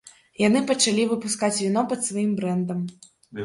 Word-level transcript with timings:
Яны 0.47 0.61
пачалі 0.71 1.03
выпускаць 1.11 1.53
віно 1.61 1.87
пад 1.95 2.05
сваім 2.09 2.35
брэндам. 2.43 2.85